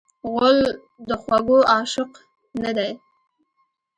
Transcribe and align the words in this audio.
غول 0.31 0.59
د 1.07 1.09
خوږو 1.21 1.59
عاشق 1.71 2.11
نه 2.63 2.71
دی. 2.77 2.91